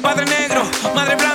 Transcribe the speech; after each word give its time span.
Padre 0.00 0.24
negro, 0.24 0.62
madre 0.94 1.14
blanca, 1.16 1.27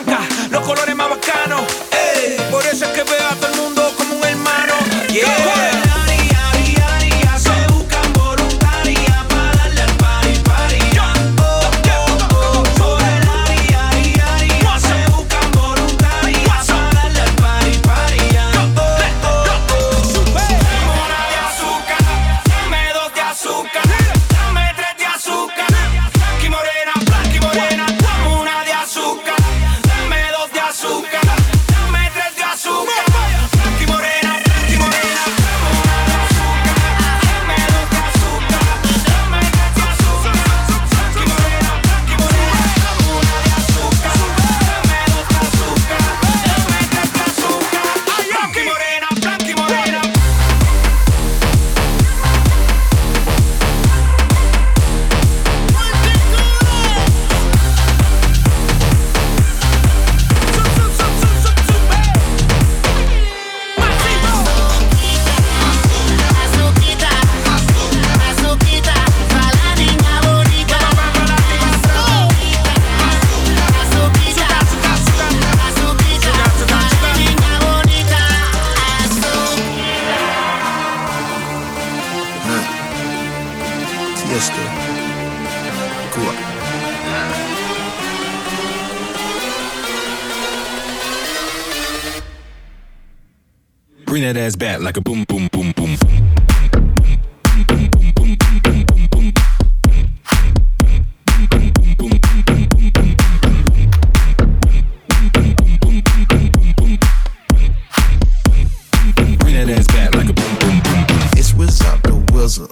blizzard. 112.44 112.70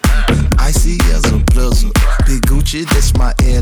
Icy 0.60 0.98
as 1.14 1.24
a 1.32 1.38
blizzard. 1.54 1.94
Big 2.26 2.42
Gucci, 2.42 2.84
that's 2.90 3.16
my 3.16 3.34
inner. 3.46 3.61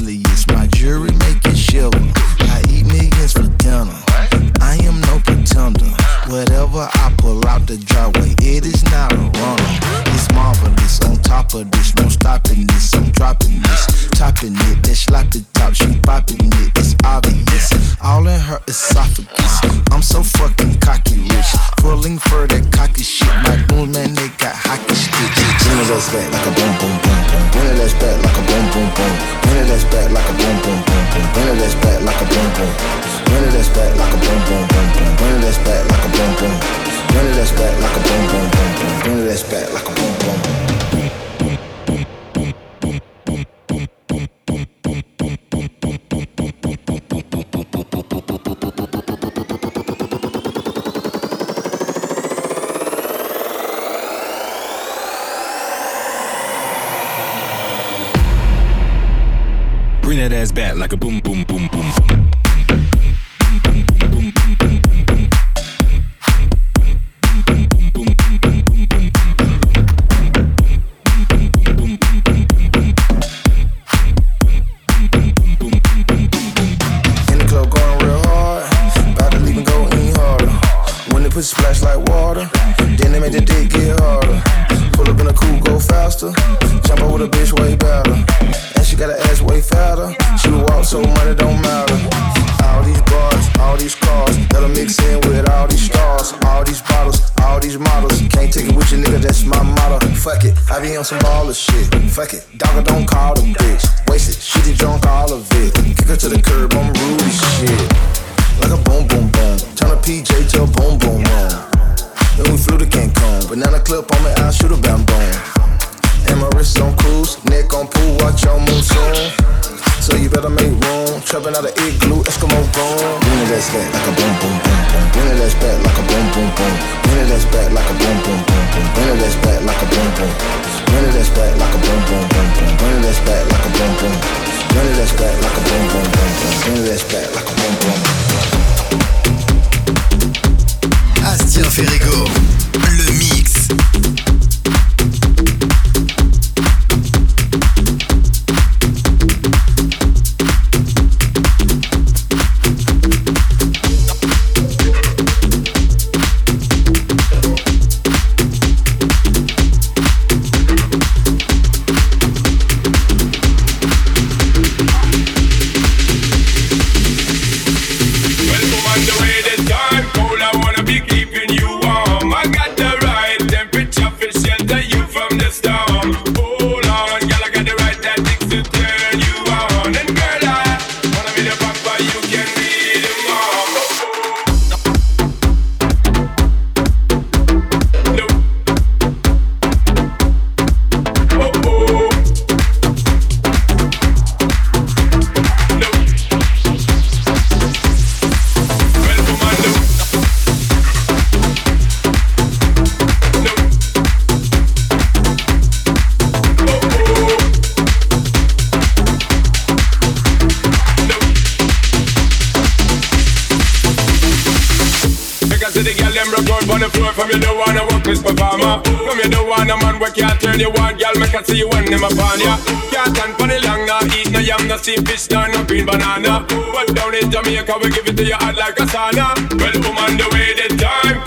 Y'all 220.99 221.15
make 221.17 221.33
a 221.33 221.43
see 221.45 221.63
when 221.63 221.85
them 221.85 222.03
upon 222.03 222.39
ya. 222.41 222.59
Can't 222.91 223.15
stand 223.15 223.33
for 223.39 223.47
the 223.47 223.59
long, 223.63 223.85
nah 223.87 224.03
eat 224.11 224.31
no 224.31 224.39
yam, 224.39 224.67
no 224.67 224.75
see 224.75 224.97
fish, 224.97 225.29
nah 225.31 225.47
no 225.47 225.63
green 225.63 225.85
banana. 225.85 226.45
But 226.47 226.93
down 226.93 227.15
in 227.15 227.31
Jamaica 227.31 227.79
we 227.81 227.89
give 227.89 228.07
it 228.07 228.17
to 228.17 228.25
you 228.25 228.35
hot 228.35 228.55
like 228.57 228.77
a 228.79 228.83
sauna. 228.83 229.31
Well, 229.55 229.79
woman, 229.79 230.17
the 230.19 230.27
way 230.35 230.53
the 230.59 230.75
time. 230.75 231.18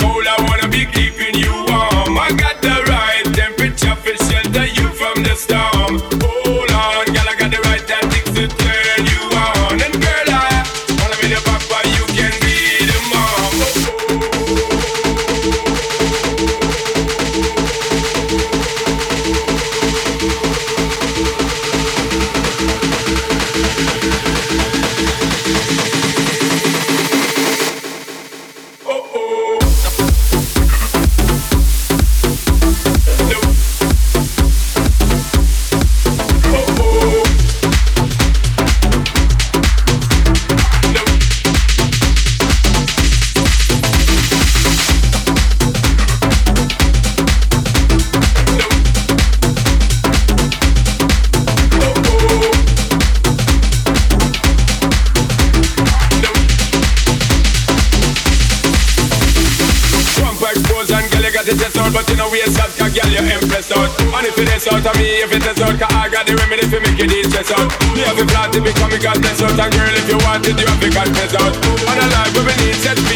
wanted 70.42 70.56
the 70.58 70.70
African 70.70 71.14
peasant. 71.14 71.54
Man 71.87 71.99
alive, 71.99 72.34
we 72.34 72.66
need 72.66 72.75
set 72.75 73.12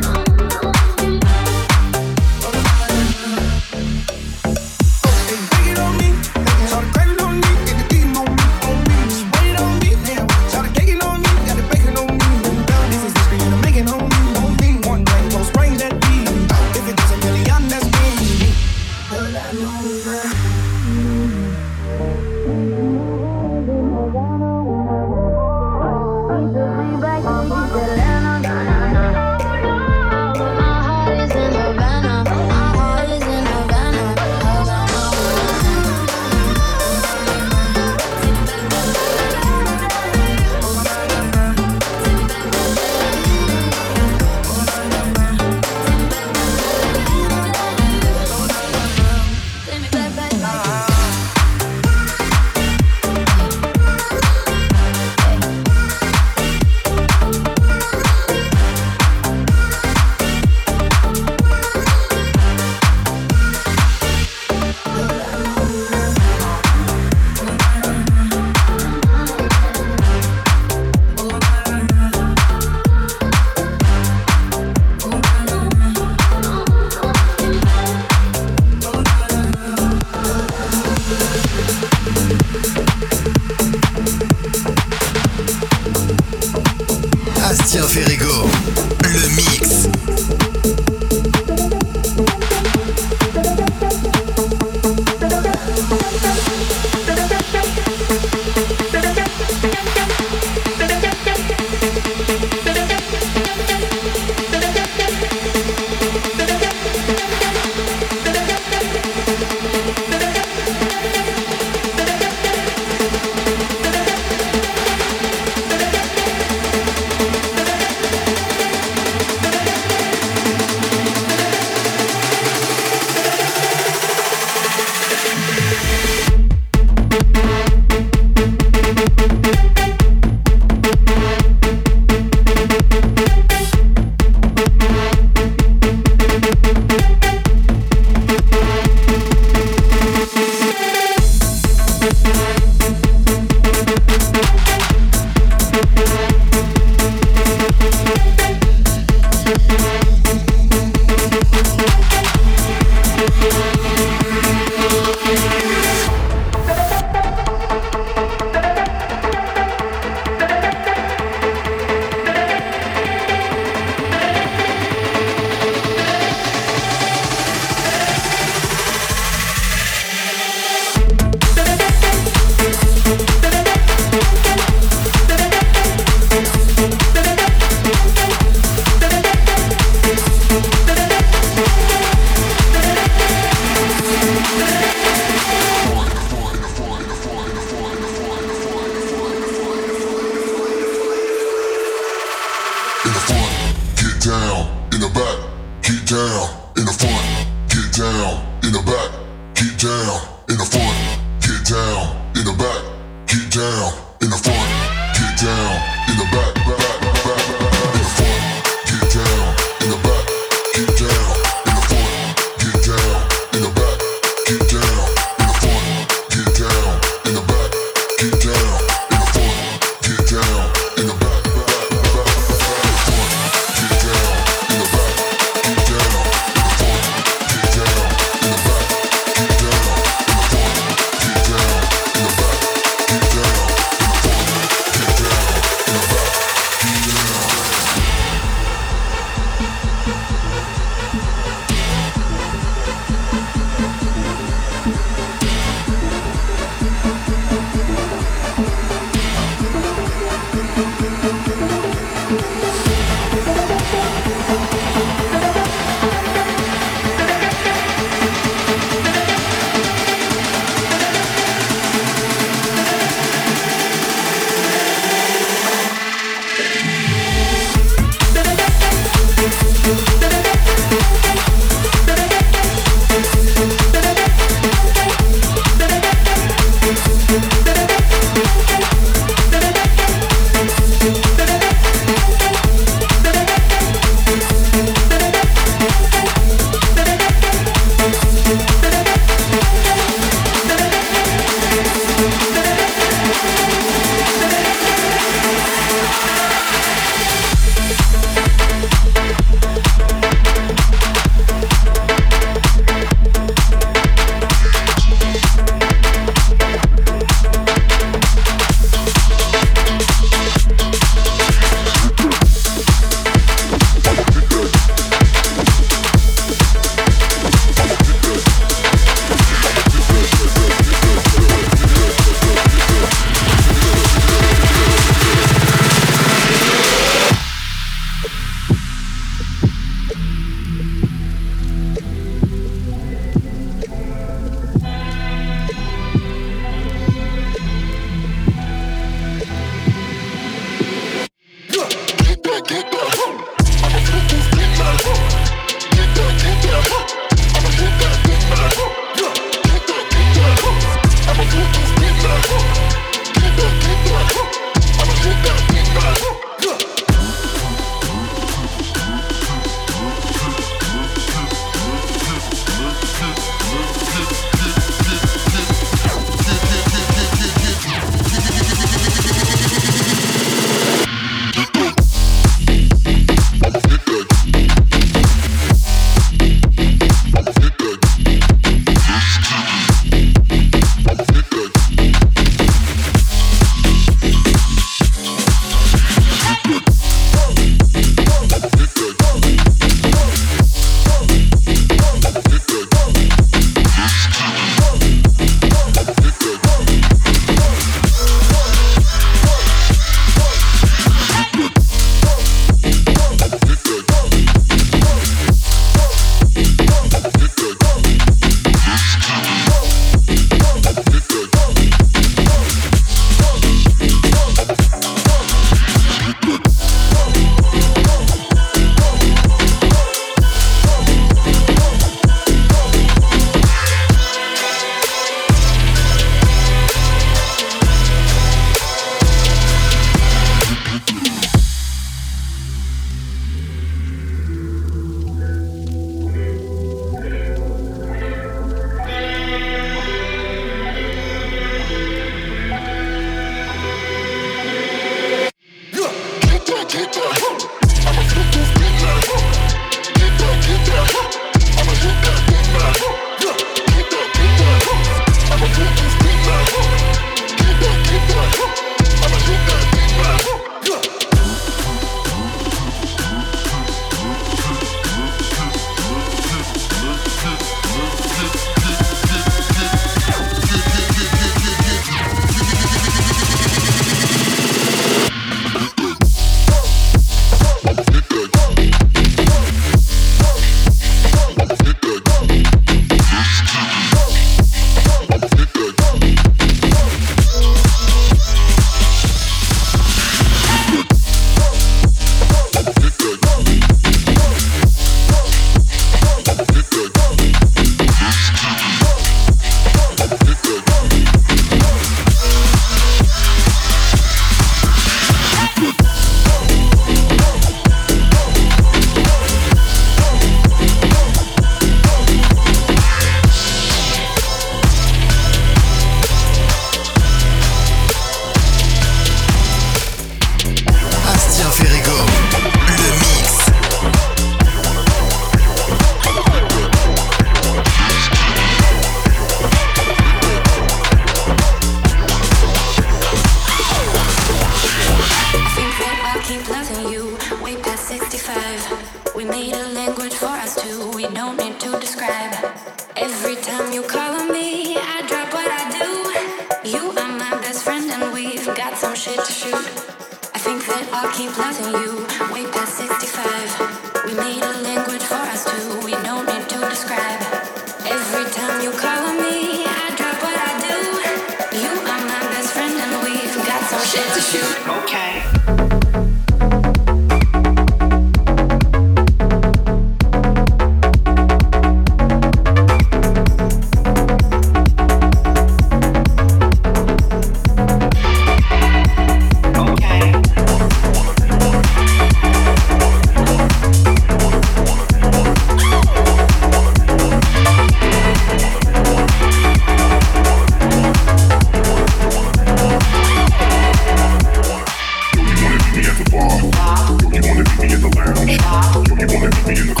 When 599.71 599.87
you 599.87 600.00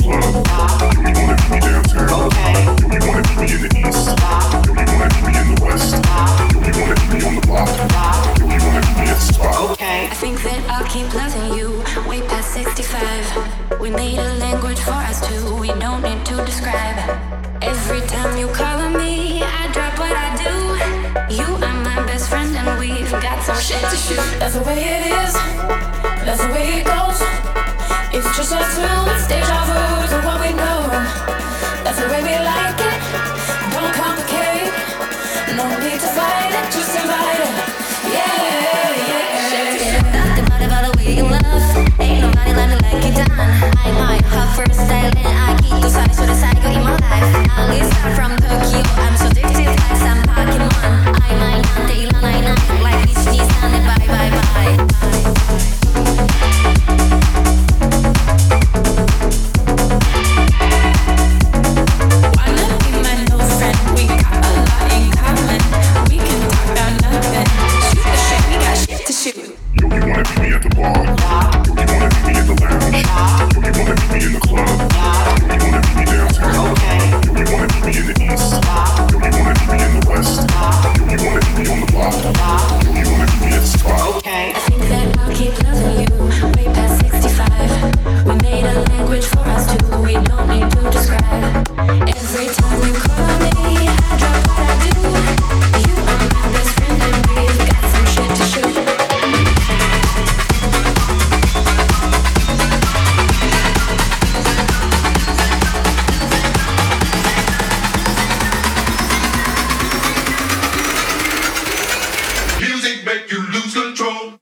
make 113.13 113.29
you 113.31 113.45
lose 113.51 113.73
control. 113.73 114.40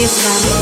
You 0.00 0.59